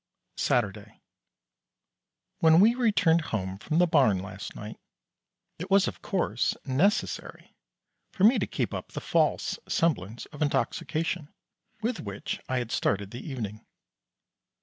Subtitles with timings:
[0.37, 0.99] Saturday.
[2.39, 4.79] When we returned home from the barn last night,
[5.59, 7.53] it was of course necessary
[8.11, 11.31] for me to keep up the false semblance of intoxication
[11.83, 13.63] with which I had started the evening.